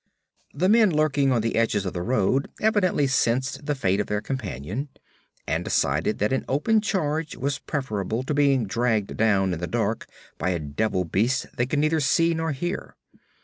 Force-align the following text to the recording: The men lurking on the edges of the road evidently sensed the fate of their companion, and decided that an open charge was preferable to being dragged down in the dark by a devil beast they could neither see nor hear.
The 0.51 0.67
men 0.67 0.89
lurking 0.89 1.31
on 1.31 1.41
the 1.41 1.55
edges 1.55 1.85
of 1.85 1.93
the 1.93 2.01
road 2.01 2.49
evidently 2.59 3.05
sensed 3.05 3.67
the 3.67 3.75
fate 3.75 3.99
of 3.99 4.07
their 4.07 4.19
companion, 4.19 4.89
and 5.45 5.63
decided 5.63 6.17
that 6.17 6.33
an 6.33 6.43
open 6.49 6.81
charge 6.81 7.35
was 7.37 7.59
preferable 7.59 8.23
to 8.23 8.33
being 8.33 8.65
dragged 8.65 9.15
down 9.15 9.53
in 9.53 9.59
the 9.59 9.67
dark 9.67 10.07
by 10.39 10.49
a 10.49 10.59
devil 10.59 11.03
beast 11.05 11.55
they 11.55 11.67
could 11.67 11.77
neither 11.77 11.99
see 11.99 12.33
nor 12.33 12.51
hear. 12.51 12.95